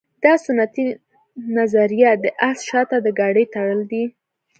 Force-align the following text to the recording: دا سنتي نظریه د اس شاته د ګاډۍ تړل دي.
دا 0.23 0.33
سنتي 0.45 0.85
نظریه 1.57 2.11
د 2.23 2.25
اس 2.49 2.57
شاته 2.69 2.97
د 3.05 3.07
ګاډۍ 3.19 3.45
تړل 3.53 3.79
دي. 3.91 4.03